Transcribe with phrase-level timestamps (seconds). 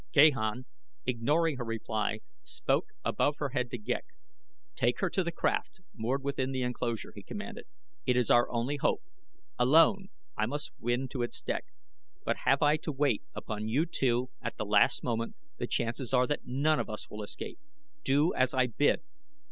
[0.15, 0.65] Gahan,
[1.05, 4.05] ignoring her reply, spoke above her head to Ghek.
[4.75, 7.67] "Take her to the craft moored within the enclosure," he commanded.
[8.07, 9.03] "It is our only hope.
[9.59, 11.65] Alone, I may win to its deck;
[12.25, 16.25] but have I to wait upon you two at the last moment the chances are
[16.25, 17.59] that none of us will escape.
[18.03, 19.03] Do as I bid."